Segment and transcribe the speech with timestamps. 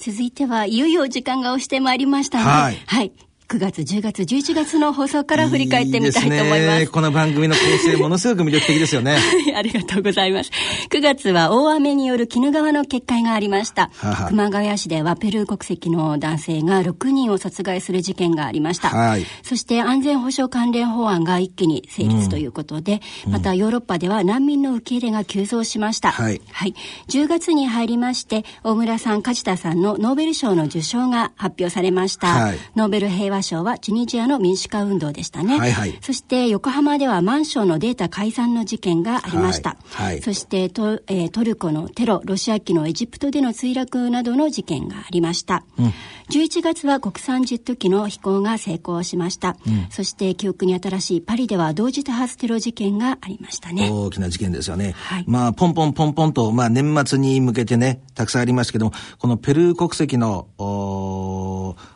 [0.00, 2.44] 続いてはいよいよ時間が押してまいりましたね。
[2.44, 2.82] はい。
[2.86, 3.12] はい
[3.50, 6.60] 9月、10月、11月の放送から振り返ってみたいと思います。
[6.60, 9.18] いいね、この番組の構成ものすごく魅力的ですよね。
[9.56, 10.52] ありがとうございます。
[10.88, 13.90] 9月は大雨による鬼怒川の決壊がありました。
[13.96, 18.90] はは熊谷市ではペルー国籍の男性が6人を殺害する事件がありました。
[18.90, 26.12] はい、そして安全保障関連法案が一気に成立ということで、うん、またヨーロッパでは難民の受け入れが急増しました。
[26.12, 26.40] はい。
[26.52, 26.74] はい。
[27.08, 32.28] 10月に入りまして、大村さん、梶田さんのノーベル賞の受賞が発表されました。
[32.28, 35.58] はい、ノーベル平和賞はチュニジアアの民主化運動でしたね。
[35.58, 39.76] はいはい、そして横浜ではマンションのデータ改ざんの事件がありました。
[39.90, 45.64] はいはい、そしてト,、えー、トルコのテロ、ロシア機のエジプトでの墜落などの事件がありました。
[45.78, 45.92] うん、
[46.30, 49.56] 11月は国産ジェット機の飛行が成功しました。
[49.66, 53.90] うん、そして記憶に新しいパリでは同時多発テロ事件がありましたね。
[53.90, 54.94] 大きな事件ですよね。
[54.96, 60.48] はい、まあ、ポンポンポンポンと、まあ、年末に向けてね、たくさんありましたけども、このペルー国籍の、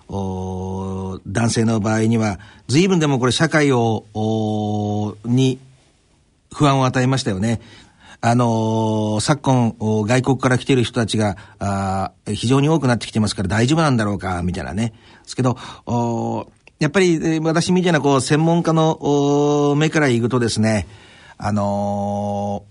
[0.08, 2.38] 男性の場合には、
[2.68, 4.04] 随分でもこれ社会を、
[5.24, 5.58] に
[6.52, 7.60] 不安を与えましたよね。
[8.20, 14.94] あのー、昨今、外国から来ている人たちが、あ非常に多くなってきてますから大丈夫なんだろうか、みたいなね。
[15.24, 15.58] ですけど、
[16.78, 20.86] やっぱり、私みたいな、こう、専門家の目から言うとですね、
[21.36, 22.64] あの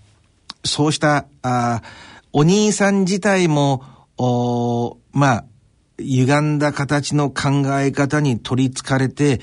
[0.64, 1.82] ー、そうした、あ
[2.32, 3.84] お兄さん自体も、
[4.18, 5.44] おまあ、
[5.98, 9.40] 歪んだ形の考え方に取り憑かれて、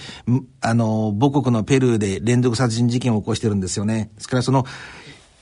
[0.60, 4.12] あの、母国のペルーで連続殺人事件を起こしてるんですよね。
[4.16, 4.66] ですからその、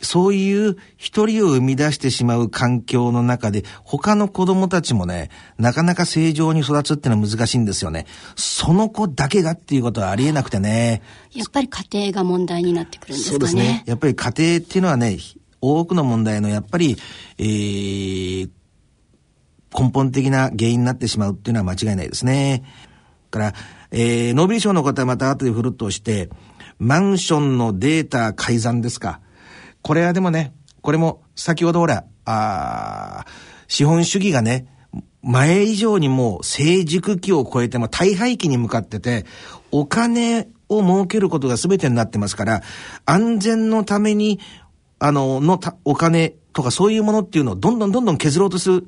[0.01, 8.05] そういう一人を生み出してしまう環境の中で、他の子供たちもね、なかなか正常に育つっていうのは難しいんですよね。
[8.35, 11.01] その子だけがっていうことはありえなくてね。
[11.33, 13.31] やっぱり家庭が問題になってくるんですかね。
[13.31, 13.83] そうですね。
[13.85, 15.17] やっぱり家庭っていうのはね、
[15.61, 16.97] 多くの問題のやっぱり、
[17.37, 18.49] えー、
[19.77, 22.63] 根本的な原因になってしまうっていうのは間違いないですね。
[23.29, 23.53] から、
[23.91, 26.29] えー、ノーベル賞の方はまた後で振るとして、
[26.79, 29.19] マンションのデータ改ざんですか。
[29.81, 33.25] これはでもね、これも先ほどほら、あ
[33.67, 34.67] 資本主義がね、
[35.21, 39.25] 前以上にもう成熟期を超えても大廃期に向かってて、
[39.71, 42.61] お金を儲けることが全てになってますから、
[43.05, 44.39] 安全のために、
[44.99, 48.87] あの、のお金とかそういうものっていうのをどんどんどんどん削ろうとする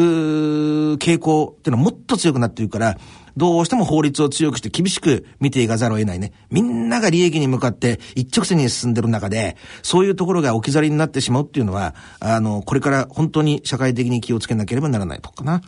[0.00, 2.98] 傾向っていうのはもっと強くなっているから、
[3.36, 6.32] どうしても法律を強くして厳しく見ていかざるを得ないね。
[6.50, 15.60] みんなが利益に向かって一直線に進んでる中で、そういうところが置き去りになってしまうっていうのは、あの、これから本当に社会的に気をつけなければならないとかな。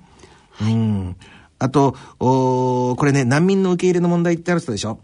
[0.52, 1.16] はい、うん。
[1.58, 5.00] あと、おこれね、難民の受け入れの問題ってある人でしょ？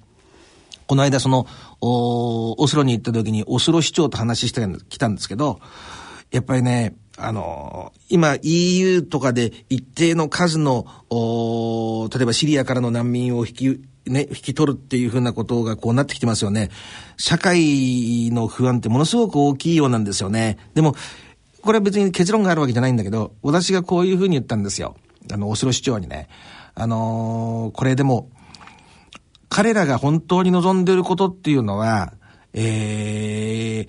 [0.87, 1.47] この間その、
[1.81, 5.61] おオスロに行った時にオスロ市長と話してきたんですけど、
[6.31, 13.67] やっぱりね、あの、今 EU とかで一定の数の、お例えばシリアからの難民を引き、
[14.11, 16.71] ね、引き取るっていうふうなことがこうなってきてますよね。
[17.17, 20.59] 社会の不安ってものすごく大きいようなんですよね。
[20.75, 20.95] でも、
[21.63, 24.97] これは別に結論があるわけじゃないんだけど、私がこういうふうに言ったんですよ。
[25.33, 26.29] あの、オスロ市長にね。
[26.75, 28.29] あのー、これでも、
[29.49, 32.13] 彼らが本当に望んでいることっていうのは、
[32.53, 33.87] え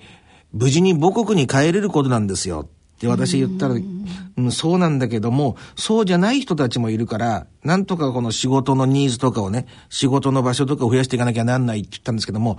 [0.52, 2.68] 無事に母国に帰れることなんですよ。
[2.96, 12.58] って私言ったら、うん、そうなんだけども、そうじゃない人たちもいるから、なんとかこの仕事のニーズとかをね、仕事の場所とかを増やしていかなきゃなんないって言ったんですけども、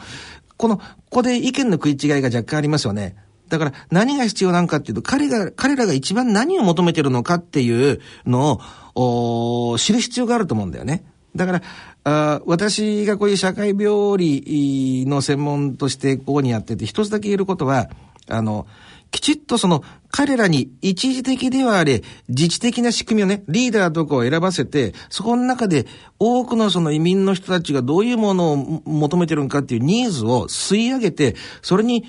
[0.56, 3.16] この、ここで意見の食い違いが若干ありますよね。
[3.50, 8.60] だから何が必要なのかっていうと、彼が、彼らが一番何を求めてるのかっていうの
[8.94, 11.04] を、知る必要があると思うんだよね。
[11.36, 11.62] だから、
[12.04, 17.90] あ私がこういう社会病理の専門としてここにやってて、一つだけ言えることは、
[18.30, 18.68] あの、
[19.12, 25.86] きちっとその彼らに一時的ではあれ、自治的な仕組みをね、リーダーとかを選ばせて、そこの中で
[26.20, 32.06] 多くのその移民の人たちがどういうものを求めてるのかっていうニーズを吸い上げて、それに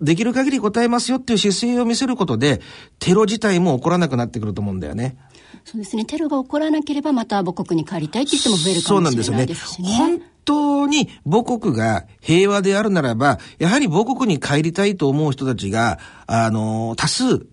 [0.00, 2.60] できる限り答えますよっていう姿勢を見せることで、
[2.98, 5.16] テロ自体も起こらなくなってくると思うんだよね。
[5.64, 6.04] そうですね。
[6.04, 9.88] テロが起こらなければまた母国に帰りたいって人も増えるかもしれないですしね。
[9.96, 10.31] そうなんですよね。
[10.44, 17.46] 当に母国が平和であるならば、やはり母国に帰りたいと思う人たちが、あの、多数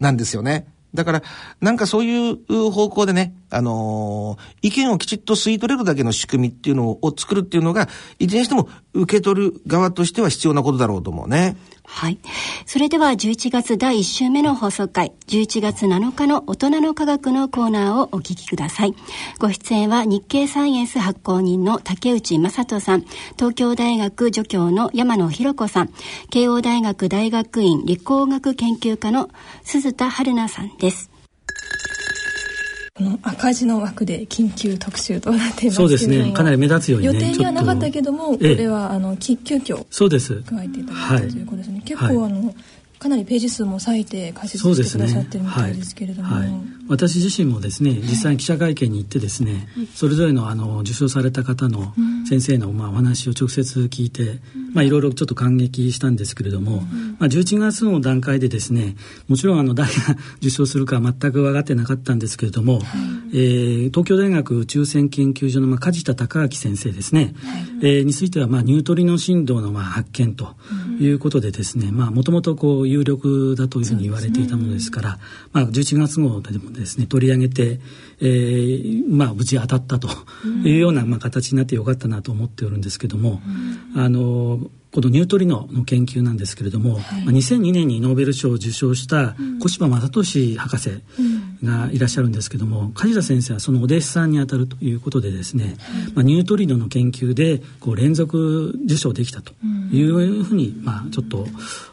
[0.00, 0.66] なんですよね。
[0.94, 1.22] だから、
[1.60, 7.88] なんかそういう方向でね、あのー、意見をきちっと吸い取れるだけの仕組みっていうのを作るっていうのが、
[8.18, 11.56] いずれにしても受け取る側としては必要なことだろうと思うね。
[11.86, 12.18] はい。
[12.66, 18.94] それでは11月第1週目の放送回、11月7日の大人の科学のコーナーをお聞きください。
[19.38, 23.04] ご出演は日経サイエンス発行人の竹内正人さん、
[23.36, 25.90] 東京大学助教の山野博子さん、
[26.30, 29.30] 慶応大学大学院理工学研究科の
[29.62, 31.15] 鈴田春奈さんです。
[32.96, 36.32] この赤字の枠で緊急特集となっていますそうですね。
[36.32, 40.42] かなり目立つように、ね、予定にはなかったけどもこれはあの急遽そうです。
[40.42, 42.54] 加えていただいたということですね、はい、結構あの、
[43.06, 46.50] かなりページ数も割いて解説してくださってるみたいですけれども、ねはい。
[46.50, 51.94] はい、私自身もですね実際に記者会見に行ってですね、はい、それぞれのあの受賞された方の
[52.28, 58.96] 先生のまあお話を直接聞いて、うん、まあ、いろいろちょっと感激したんですけれども、うん、まあ、11月の段階でですね
[59.28, 62.82] もちろんあの誰が 受賞するか全く分かってなかったんですけれども、はい、
[63.34, 70.56] えー、東京大学宇宙船研究所のまあ梶田隆明先生ですね、はい、えー、についてはまあニュートリノ振動のまあ発見と
[70.98, 75.22] いうことでですねもともとこう有力だというふうに言われていたものですから、ね、
[75.52, 77.80] まあ、11月号でもですね取り上げて、
[78.20, 80.08] えーまあ、無事当たったと
[80.64, 83.40] いうような、まあ、形になってよかったなと思っておるんですけども、
[83.94, 84.60] あの
[84.96, 91.02] このニュートリノの研究なんですけれども、はい、2002年にノーベル賞を受賞した小柴正俊博士
[91.62, 95.76] がいらっしゃるんですけども、梶田先生はそのお弟子さんにあたるということでですね、
[96.14, 99.52] まあ、ニュートリノの研究でこう連続受賞できたと
[99.92, 101.46] いうふうに、まあ、ちょっと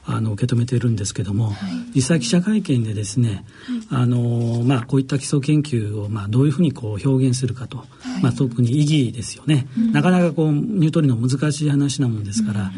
[0.05, 1.55] あの受け止めているんですけども、はい、
[1.95, 3.43] 実際記者会見でですね、
[3.89, 7.87] はい、あのまあ、こういった基礎研究を、まあ、どういうふうにこう表現するかと、はい、
[8.23, 12.69] まあ、特に意義ですよね、うん、なかなかこうニュートリノ難しい話なもんですから、うん、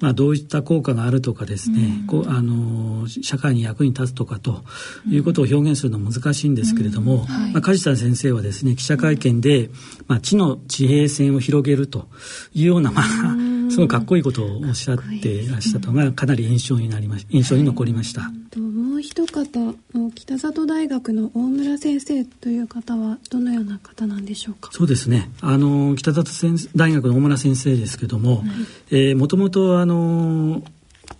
[0.00, 4.64] まあ、どういった効果があるとかですね、うん、こうあの社会に役に立つとかと
[5.08, 9.70] いうことを表現するのは難しいんですけれども、まあ、梶田先生はですね記者会見で、
[10.08, 12.08] まあ、知の地平線を広げると
[12.52, 13.04] いうような、まあ
[13.70, 18.30] すごいかっこいいことをおっしゃっていらっしたのがかなり印象になりまし印象に残りました。
[18.58, 19.74] もう一方
[20.14, 24.70] 北里大学の大村先生という方はどのような方なんでしょうか？
[24.72, 25.30] そうですね。
[25.40, 26.30] あの北里
[26.74, 28.44] 大学の大村先生ですけども、は
[28.90, 29.10] い。
[29.10, 30.62] えもともとあの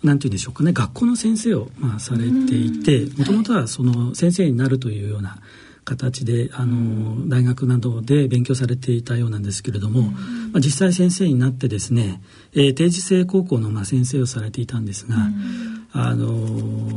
[0.03, 0.73] なんて言うんでしょうかね。
[0.73, 5.37] 学校の先生を、まあ、されていてもともとはその先生になるというような
[5.89, 12.21] 形であの大学などで勉強されていたようなんですけれども、まあ、実際先生になってですね、
[12.53, 15.15] えー、定時制高校のまあ先生をされていたんですが、
[15.91, 16.27] あの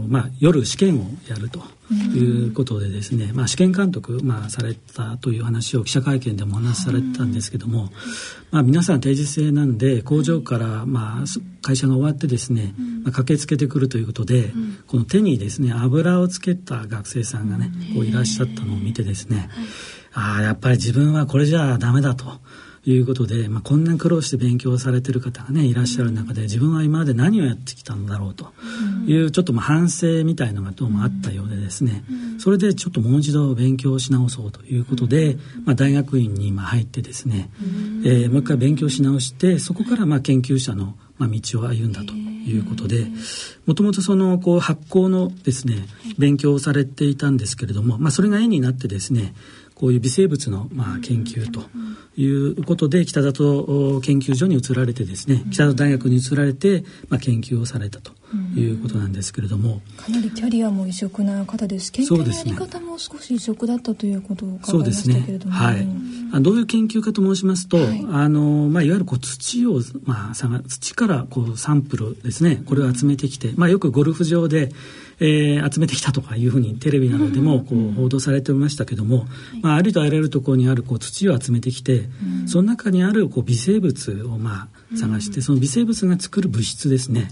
[0.08, 1.62] まあ、夜試験をやると
[1.92, 7.90] いうことでですね、まあ、試験監督、まあ、されたという話を記者会見でもお話しされてたんですけども、
[8.50, 11.24] まあ、皆さん定時制なんで工場から、まあ、
[11.62, 12.74] 会社が終わってですね、
[13.04, 14.52] まあ、駆けつけてくるということで、
[14.86, 19.48] この手にですね油をつけた学生さんがねこういらっしゃったのを見てですね、
[20.12, 22.40] ああやっぱり自分はこれじゃダメだと。
[22.84, 28.52] いうことで、まあ、こんなに苦労して勉強されてる方がねいらっしゃる中で自分は今まで何をやってきたんだろうと。
[29.06, 32.04] いう、ちょっとまあ反省みたいのがどうもあったようでですね、
[32.38, 37.50] それでちょっともう一度勉強し直そうということで、まあ、大学院に今入ってですね、
[38.04, 43.06] えー、もう一回勉強し直してそこからまあ研究者のまあ道を歩んだということで
[43.66, 45.86] もともとそのこう発酵のですね
[46.18, 49.34] 勉強をされていたんですけれども、まあ、それが絵になってですね
[49.82, 51.60] こういう微生物のまあ研究と
[52.14, 58.12] いうことで北里研究所に移られてですね北里大学に移られてまあ研究をされたと
[58.56, 61.90] いうことなんですけれども、かなりキャリアも異色な方です。
[61.90, 65.82] 研究のやり方も少し異色だったということを伺いましたけれども、はい、あ
[66.40, 72.62] どういう研究かと申しますと、はい、あのまあ、いわゆるこう土を、まあ、土からこうサンプルですね。
[72.66, 74.70] これを集めてきて、まあ、よくゴルフ場で
[75.20, 79.26] えー、集めてきたとかいうふうにテレビなどでもこう報道されておりましたけども、
[79.62, 82.08] まあ、ありとあらゆるところにあるこう土を集めてきて、
[82.46, 87.28] その中にあるこう微生物をまあ探して、その微生物が作る物質ですね、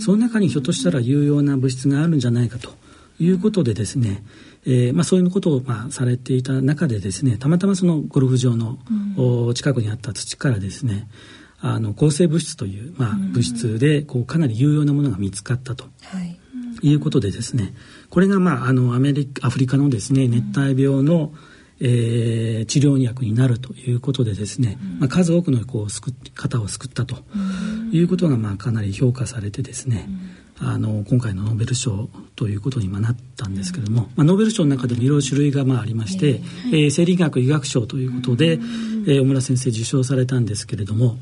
[0.00, 2.70] その中にひょっとしたら有用な物質があるんじゃないかと
[3.18, 4.22] いうことでですね、
[4.66, 8.78] えーまあ、そういうことを、まあ、されていた中でですねたまたまそのゴルフ場の、
[9.18, 11.08] うん、近くにあった土からですね
[11.60, 15.84] あの抗生物質という、まあ、物質でこうかなり有用なものが見つかったと。
[16.02, 16.36] はい。
[16.82, 17.74] いうことでですね
[18.08, 21.34] これが、まあ、あのアメリカアフリカのですね熱帯病の、
[21.78, 27.16] えー、治療薬になるということでですね、まあ、数多くのこう救方を救ったと
[27.92, 30.08] いうことが、まあ、かなり評価されてですね、
[30.62, 41.16] あの今回のノーベル賞ということになったんですけれども、まあ、ノーベル賞の中でもいろいろ種類がまあありまして、えー、生理学医学賞ということで、えー、小村先生受賞されたんですけれども、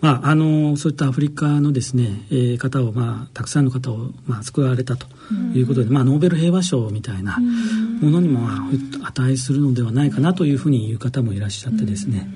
[0.00, 5.06] まあ、あのそういったアフリカのですね、えー、方を、まあ、たくさんの方を、まあ、救われたと
[5.54, 8.68] いうことで、まあ、ノーベル平和賞みたいなものにも、ま
[9.02, 12.28] あ、値するのではないかなというふうに言う方もいらっしゃってですね。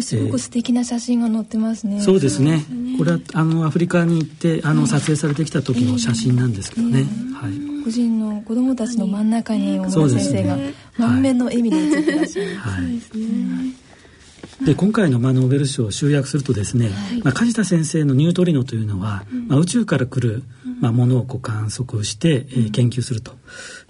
[0.00, 2.00] すごく素敵な写真が載ってますね。
[2.00, 2.64] そうですね。
[2.96, 7.04] これはあのアフリカに行ってあの撮影されてきた時の写真なんですけどね。
[7.34, 7.84] はい。
[7.84, 10.56] 個人の子供たちの真ん中に小村先生が
[10.96, 12.56] 満面の笑みで写ってらっしゃる。
[12.56, 12.82] はい。
[12.82, 13.91] そうですね。
[14.64, 20.44] で今回のまあノーベル賞を集約するとですね、はい、まあ、梶田先生のニュートリノというのは、うん、まあ、宇宙から来る、
[20.80, 23.32] まあ、ものをこう観測して、えー、研究すると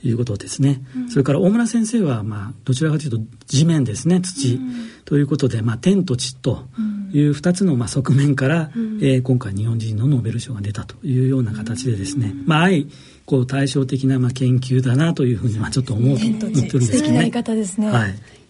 [0.03, 4.59] いうことですね、うん、それから大村先生は、まあ、どちらかというと地面ですね土、
[5.05, 6.65] ということで、まあ、天と地と
[7.13, 12.89] いう2つのまあ側面から、うん、えー、今回日本人のノーベル賞が出たというような形でですね、まあ、愛
[13.27, 16.87] こう対照的なまあ研究だなというふうにまあちょっと思うと思ってるんですけどね。
[16.87, 17.91] 素敵な言い方ですね。
[17.91, 18.42] はい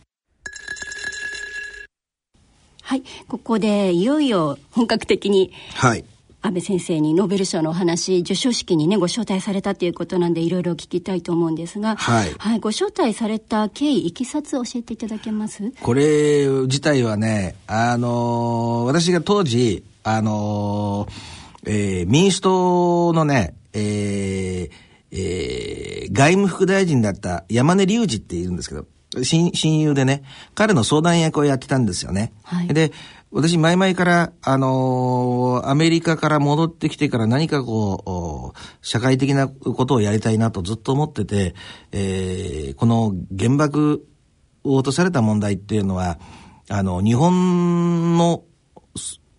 [2.83, 6.05] はい、ここでいよいよ本格的に、はい、
[6.43, 15.73] 安倍先生にノーベル賞のお話授賞式にねご招待されたということなんでいろいろ聞きたいと思うんですが、はい、はい、ご招待された経緯いきさつ教えていただけます？
[15.81, 21.07] これ自体はねあの私が当時あの、
[21.65, 24.71] えー、民主党のね、えー
[25.13, 28.87] えー、外務副大臣だった山根隆二っているんですけど
[29.21, 30.23] 親親友でね、
[30.55, 32.33] 彼の相談役をやってたんですよね。
[32.43, 32.93] はい、で、
[33.31, 41.55] 私、前々から、あのー、アメリカから戻ってきてから何かこう、社会的なことをやりたいなとずっと思ってて、
[41.93, 44.07] えー、この原爆
[44.65, 46.19] を落とされた問題っていうのは、
[46.69, 48.45] あの、日本の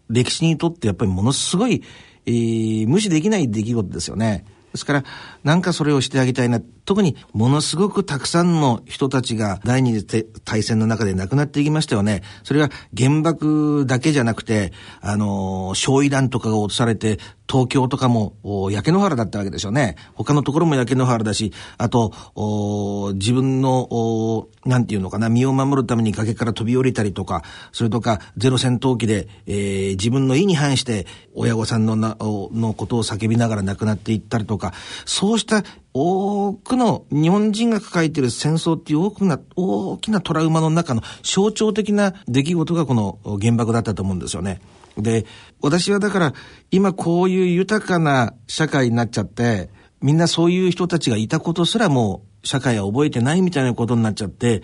[0.10, 1.84] 歴史にとってやっぱりものすごい、
[2.26, 4.46] えー、無視できない出来事ですよね。
[4.72, 5.04] ですから、
[5.44, 6.62] なんかそれをしてあげたいな。
[6.86, 12.24] 特にものすごくたくさんの人たちが第二次大戦の中で亡くなっていきましたよね。
[12.44, 18.34] それは原爆だけじゃなくて、あの、焼夷弾とかが落とされて、東京とかも
[18.72, 19.96] 焼け野原だったわけでしょうね。
[20.16, 22.14] 他のところも焼け野原だし、あと、
[23.16, 34.74] 自分の、なんていうのかな、身を守るために崖から飛び降りたりとか、それとか、ゼロ戦闘機で、えー、自分の意に反して、親御さんのなのことを叫びながら亡くなっていったりとか、
[35.06, 35.64] そうした
[35.94, 44.60] 多くの日本人が抱えている戦争っていう大きな、大きなトラウマの中の象徴的な出来事がこの原爆だったと思うんですよね。
[44.98, 45.26] で、
[45.62, 46.34] 私はだから
[46.72, 49.70] 今こういう豊かな社会になっちゃって、
[50.02, 54.64] みんなそういう人たちがいたことすらもう社会は覚えてないみたいなことになっちゃって、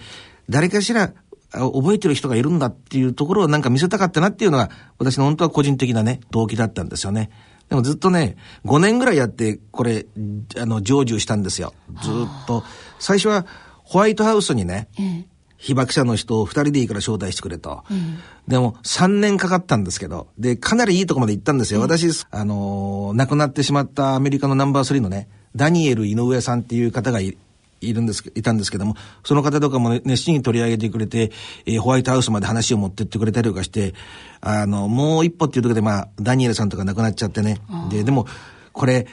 [0.50, 1.14] 誰かしら
[1.52, 7.30] 覚えてる人がいるんだっていうところをなんか見せたかったなっていうのが私の本当は個人的なね、動機だったんですよね。
[7.70, 8.36] でもずっとね、
[8.66, 10.06] 5年ぐらいやって、これ、
[10.58, 11.74] あの、成就したんですよ。
[12.02, 12.64] ずっと。
[12.98, 13.46] 最初は、
[13.84, 14.90] ホワイトハウスにね、
[15.58, 17.84] 被爆者の人を2人でいいから招待してくれと。
[18.48, 21.82] でも、3年かかったんですけど、で、かなりいいとこまで行ったんですよ。
[21.82, 27.38] 私、あのー、亡くなってしまったアメリカのナンバー3のね、ダニエル井上さんっていう方がい
[27.82, 31.32] いるんです、いたんですけども、その方とかも熱心に取り上げてくれて、
[31.66, 33.94] えー、ホワイトハウスまで話を持ってってくれたりとかして、
[34.42, 37.62] あの、もう一歩っていうところで、まあ、ダニエルさんとか亡くなっちゃってね。
[37.90, 38.28] で、でも、
[38.74, 39.08] これ、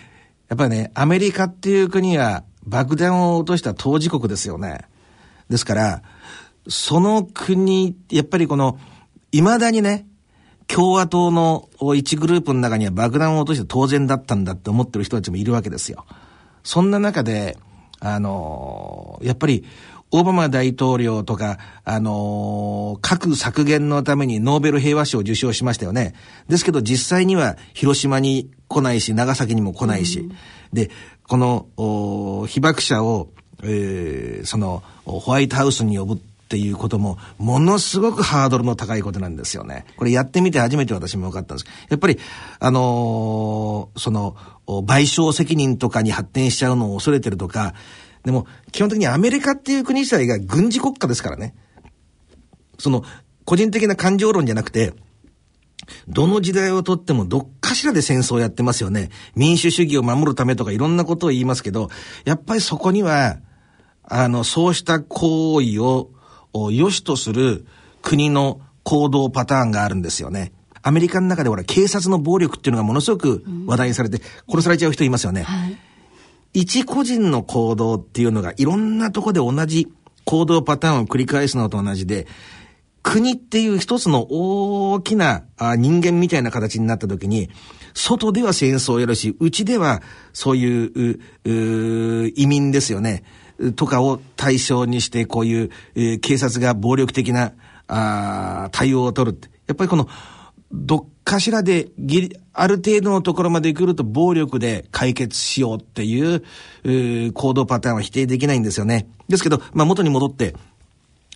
[0.49, 4.81] やっぱりね、アメリカっていう国は爆弾を落とした当事国ですよね。
[5.49, 6.03] ですから、
[6.69, 8.79] その国、やっぱりこの、
[9.33, 10.07] 未だにね、
[10.69, 16.05] 共和党の一グループの中には爆弾を落として当然だったんだって思ってる人たちもいるわけですよ。
[16.65, 17.57] そんな中で、
[18.15, 19.65] あのー、やっぱり、
[20.13, 26.15] オバマ大統領とか、あのー、核削減のためにノーベル平和賞を受賞しましたよね。
[26.49, 30.21] ですけど実際には広島に来ないし、長崎にも来ないし。
[30.21, 30.33] うん、
[30.73, 30.91] で、
[31.27, 33.29] この、被爆者を、
[33.65, 39.85] えー、その、ホワイトハウスに呼ぶっていうことも、ものすごくハードルの高いことなんですよね。
[39.97, 41.71] これやってみて初めて私も分かったんです。
[41.89, 42.21] やっぱり、
[42.61, 44.37] あのー、その、
[44.67, 47.75] 賠償責任とかに発展しちゃうのを恐れてるとか、
[48.25, 51.55] でも、基本的にアメリカっていう国自体が軍事国家ですからね。
[52.79, 53.05] その、
[53.45, 54.95] 個人的な感情論じゃなくて、
[56.09, 59.11] どの時代をとってもどっかしらで戦争をやってますよね。
[59.37, 61.89] 民主主義を守るためとかいろんなことを言いますけど、
[62.25, 63.39] やっぱりそこには、
[64.03, 66.11] あの、そうした行為を
[66.73, 67.67] 良しとする
[68.03, 70.53] 国の行動パターンがあるんですよね。
[70.87, 75.43] アメリカの中でほら、警察の暴力っていうのがものすごく話題にされて、殺されちゃう人いますよね。
[75.43, 75.79] はい
[76.53, 79.89] 一個人の行動っていうのがいろんなとこで同じ
[80.25, 82.27] 行動パターンを繰り返すのと同じで、
[83.03, 87.51] 国っていう一つの大きな人間みたいな形になった時に、
[87.93, 90.01] 外では戦争をやるし、内では
[90.33, 93.23] そういう移民ですよね。
[93.75, 97.53] とかを対象にして、こういう、えー、警察が暴力的な
[97.87, 99.49] あ対応を取るって。
[99.67, 100.09] やっぱりこの、
[100.73, 106.43] どっかしらでぎある程度のところまで来ると暴力で解決しようっていう、
[107.29, 109.09] う行動パターンは否定できないんですよね。
[109.29, 110.55] ですけど、まあ元に戻って、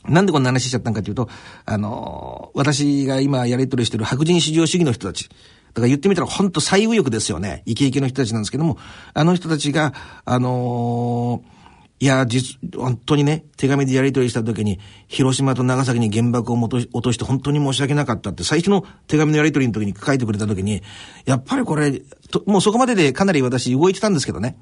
[0.08, 1.28] なんでこんな話しちゃったんかというと、
[1.66, 5.28] あのー、私が今やり取りしてる白人至上主義の人たち。
[5.28, 5.34] だ
[5.74, 7.62] から言ってみたら本当最右翼ですよね。
[7.66, 8.78] イケイケの人たちなんですけども、
[9.12, 9.92] あの人たちが、
[10.24, 11.59] あのー、
[12.02, 20.82] いや、実、本当にね、手紙でやり取りした時に、広島と長崎に原爆を落として本当に申し訳なかったって、最初の手紙のやり取りの時に書いてくれた時に、
[21.26, 22.00] やっぱりこれ、
[22.46, 24.56] もうそこまででかなり私動いてたんですけどね。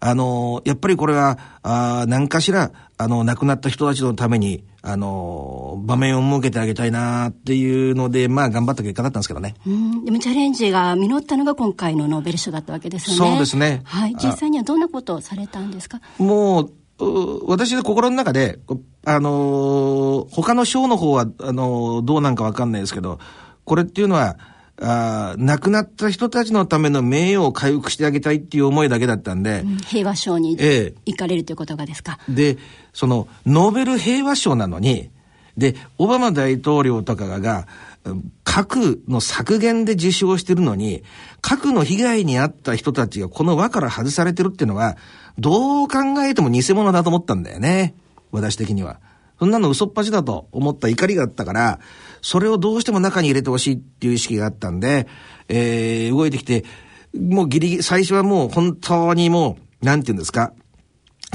[0.00, 9.54] あの、やっぱりこれは、あ何かしら、あの、亡くなった人たちのために、あの、場面を設けてあげたいなっていうので、まあ、頑張った結果だったんですけどね。
[9.66, 10.04] うん。
[10.06, 13.30] でもチャレンジが実ったのが今回のノーベル賞だったわけですよね。
[13.32, 13.82] そうですね。
[13.84, 14.14] はい。
[14.14, 16.00] 実際にはどんなことをされたんですか？
[16.18, 16.72] もう、
[17.46, 18.58] 私の心の中で、
[19.04, 23.18] あのー、他の賞の方は、あのー、どうなんかわかんないですけど、
[23.64, 24.38] これっていうのは、
[24.82, 29.60] あ亡くなった人たちのための名誉を回復してあげたいっていう思いだけだったんで。
[29.60, 32.18] うん、平和賞に行かれるということがですか？
[32.28, 32.56] で、
[32.92, 35.10] その、ノーベル平和賞なのに、
[35.56, 37.66] で、オバマ大統領とかが、
[38.44, 41.02] 核の削減で受賞してるのに、
[41.42, 44.96] 核の被害に遭った人たちがこの輪から外されてるっていうのは、
[45.38, 47.94] どう考えても偽物だと思ったんだよね。
[48.32, 49.00] 私的には。
[49.40, 51.80] そんなの嘘っぱちだと思った怒りがあったから、
[52.20, 55.08] それをどうしても中に入れてほしいっていう意識があったんで、
[55.48, 56.66] えー、動いてきて、
[57.18, 60.52] もうギリギリ、最初はもう本当にもう、なんて言うんですか、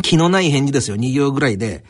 [0.04, 1.84] 気のない返事ですよ、2行ぐらいで。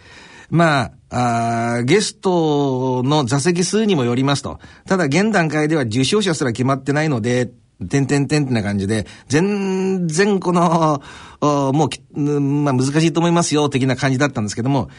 [0.50, 4.60] まあ、あゲストの座席数にもよりますと。
[4.86, 7.52] ただ現段階では受賞者すら決まってないので、
[7.90, 11.02] てんてんてんってな感じで、全然この、
[11.42, 14.90] もう、まあ難しいと思いますよ、的な感じだったんですけども、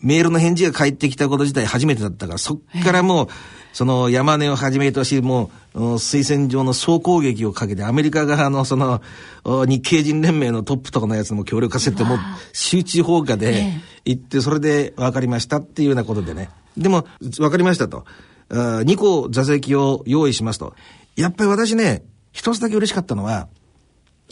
[0.00, 3.28] メールの返事が返ってきたこと自体初めてだったから、そっからもう、
[3.72, 9.00] その山根をはじめとし、もう、推薦状の総攻撃をかけて、アメリカ側のその、
[9.44, 12.18] 日系人連盟のトップとかのやつも協力させて、もう、
[12.52, 13.72] 集中放火で
[14.04, 16.50] 行って、それで分かりましたっていうようなことでね。
[16.76, 18.04] でも、分かりましたと。
[18.50, 20.74] 2個座席を用意しますと。
[21.14, 23.48] やっぱり私ね、一つだけ嬉しかったのは、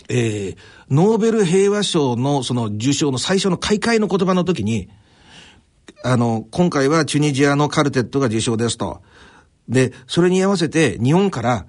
[0.09, 0.57] えー、
[0.91, 4.89] ノーベル平和賞のその受賞の最初の開会の言葉の時に、
[6.03, 9.03] あの、今回はチュニジアのカルテットが受賞ですと。
[9.69, 11.67] で、それに合わせて日本から、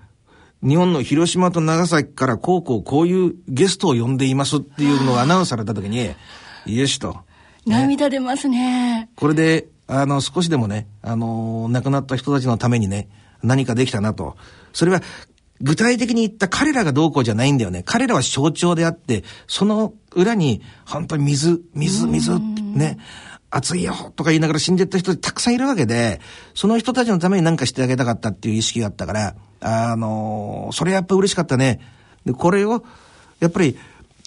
[0.64, 6.12] 日本の広島と長崎からこうこうこういうゲストを呼んでいますっていうのをアナウンスされた時に、
[6.66, 7.18] イエスと。
[7.66, 9.10] 涙出ますね。
[9.16, 13.10] これで、あの、少しでもね、あの、亡くなった人たちのためにね、
[13.44, 14.36] 何かできたなと。
[14.74, 15.02] それは、
[15.60, 17.82] 具体的に言った彼らがどうこうじゃないんだよね。
[17.84, 22.98] 彼らは象徴であって、その裏に、本当に水、水、水、ね。
[23.50, 26.20] 暑いよとか言いながら死んでった人たくさんいるわけで、
[26.54, 31.80] その人たちのために何かしてあげたかったっていう意識があったから、あのー、それやっぱ嬉しかったね。
[32.26, 32.84] で、これを、
[33.40, 33.78] やっぱり、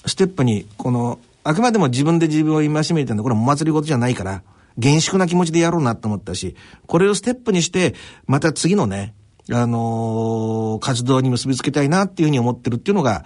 [0.06, 4.42] ステップに、この、あくまでも自分で自分を戒めてるんで、これお祭り事じゃないから、
[4.78, 6.56] 厳粛な気持ちでやろうなと思ったし、
[6.86, 7.94] これをステップにして、
[8.26, 9.14] また次のね、
[9.52, 13.24] あのー、活動に結びつけたいなっていうふうに思ってるっていうのが、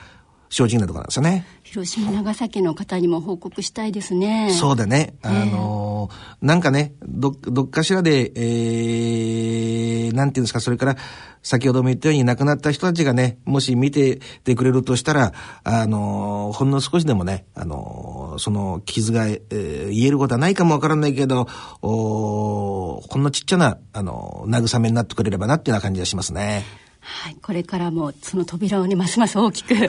[0.48, 1.46] 正直なところなんですよね。
[1.62, 4.50] 広島、長崎の方にも報告したいですね。
[4.52, 5.14] そうだね。
[5.22, 10.96] あのー、なんかね、ど、どっかしらで、えー、なんていうんですか、それから、
[11.42, 21.46] 先ほども言ったように亡くなった人たちがね、もし見ててくれるとしたら、あのー、ほんの少しでもね、あのー、その傷が、えー、言えることはないかもわからないけど、
[21.82, 26.64] おこんなちっちゃな、あの慰めになってくれればなっていうような感じがしますね。
[27.04, 29.84] はい、これからもその扉をねますます大きくは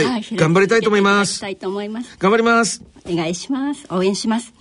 [0.00, 1.40] い、はい、頑張りたいと思います。
[1.40, 2.16] たいと思います。
[2.18, 2.82] 頑張ります。
[3.10, 3.86] お願いします。
[3.90, 4.52] 応援します。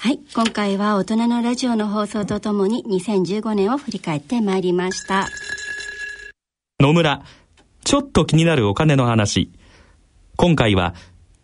[0.00, 5.28] はい、今回は大人のラジオの放送とともに2015年を振り返ってまいりました。
[6.80, 7.22] 野村、
[7.84, 9.50] ちょっと気になるお金の話。
[10.36, 10.94] 今回は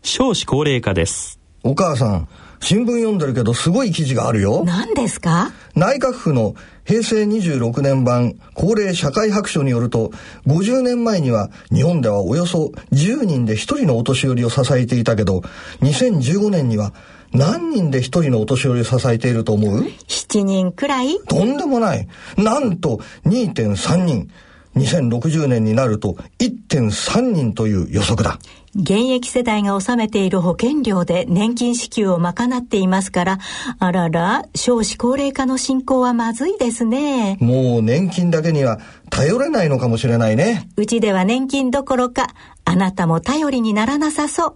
[0.02, 1.40] 少子高齢化です。
[1.62, 2.28] お母さん。
[2.62, 4.62] 新聞読んでるけどすごい記事があるよ。
[4.64, 5.50] 何ですか？
[5.74, 10.10] 内閣府の平成26年版高齢社会白書によると、
[10.46, 15.42] 50年前には日本ではおよそ10人で1人のお年寄りを支えていたけど、
[15.82, 16.92] 2015年には
[17.32, 21.18] 何人で1人のお年寄りを支えていると思う ?7 人くらい？
[21.28, 22.08] とんでもない。
[22.36, 24.30] なんと2.3人。
[24.76, 28.38] 2060年になると1.3人という予測だ。
[28.74, 33.38] 現役世代が納めている保険料で年金支給を賄っていますから、
[33.80, 37.36] あらら、少子高齢化の進行はまずいですね。
[37.40, 38.78] もう年金だけには
[39.10, 40.68] 頼れないのかもしれないね。
[40.76, 42.28] うちでは年金どころか、
[42.64, 44.54] あなたも頼りにならなさそう。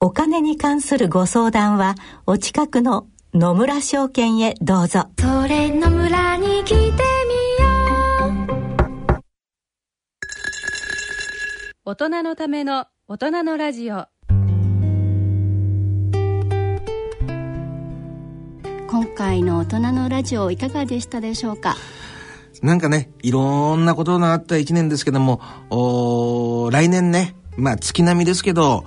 [0.00, 5.04] お金に関するご相談は、お近くの野村証券へどうぞ。
[5.18, 6.89] それ野村に来
[11.86, 14.06] 大人のための大人のラジオ
[18.86, 21.76] 今回の大人のラジオいかがでしたでしょうか？
[22.60, 25.40] なんかね、いろんなことのあった一年ですけども、
[25.70, 28.84] お来年ね、まあ月並みですけど、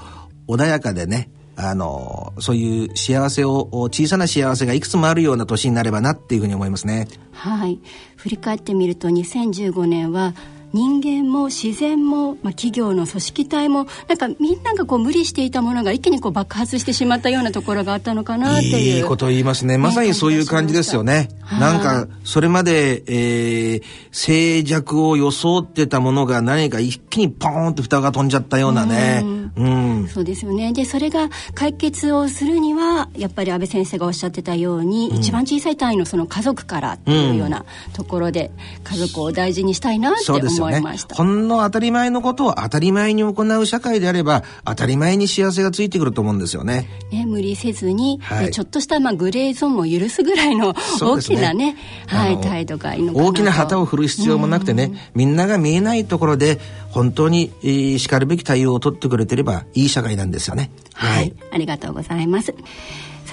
[0.47, 7.07] 穏やかでね、あの、そういう幸せを、小さな幸せがいくつもあるような年になればなっていうふうに思いますね。
[7.31, 7.79] はい。
[8.17, 10.35] 振り返ってみると2015年は
[10.73, 19.77] 人間も自然も、まあ、企業の組織体もなんかみんながこう無理していたものが一気にこう爆発してしまったようなところがあったのかなっていういいこと言いますね。
[19.77, 30.73] まさにそういう感じですよね、なんかそれまで、えー、静寂を装ってたものが何か一気にポーンと蓋が飛んじゃったようなね、うん、うん、そうですよね。
[30.73, 38.51] でそれが解決をするにはやっぱり安倍先生がおっしゃってたように、うん、一番小さい単位のその家族からっていうようなところで、
[38.83, 46.87] 家族を大事にしたいなって思いました、ね、ほんの当たり前のことを当たり前に行う社会であれば当たり前に幸せがついてくると思うんですよね。
[47.11, 56.59] ね無理せずに、はい、ちょっとしたまあグレーゾーンも許すぐらいの大きなね、ね、はい、態度がいいのかな大きな旗を振る必要もなくてね、みんなが見えないところで
[56.93, 60.69] 本当に、えー、しかるべき対応を取ってくれてればいい社会なんですよね。
[60.93, 62.53] はい、はい、ありがとうございます。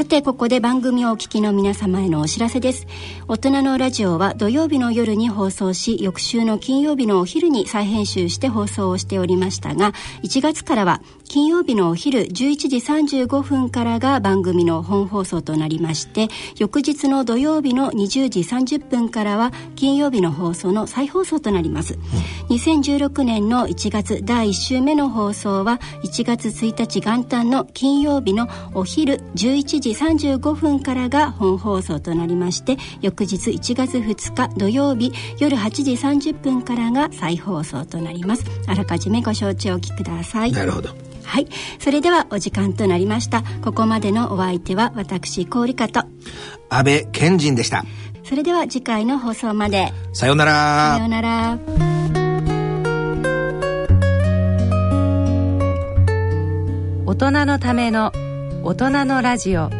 [0.01, 2.87] さてここで番組をお聞きの皆様へのお知らせです。
[3.29, 12.77] 大人のラジオは土曜日の夜に放送し翌週の金曜日のお昼に再編集して放送をしておりましたが1月からは金曜日のお昼11時
[13.27, 16.27] 35分からが番組の本放送となりまして
[16.59, 21.97] 翌日の土曜日の20時30分からは金曜日の放送の再放送となります、
[22.49, 38.45] 2016年の1月第1週目の放送は1月1日元旦の金曜日のお昼11時35分からが本放送となりまして翌日1月2日土曜日夜8時30分からが再放送となります。
[38.67, 40.53] あらかじめご承知おきください。
[40.53, 40.91] なるほど。
[41.25, 41.49] はい。
[41.79, 43.43] それではお時間となりました。
[43.65, 46.01] ここまでのお相手は私氷香と。
[46.69, 47.85] 安倍賢人でした。
[48.25, 49.93] それでは次回の放送まで。
[50.13, 50.95] さようなら。
[50.95, 51.59] さようなら。
[57.07, 58.13] 大人のための
[58.63, 59.80] 大人のラジオ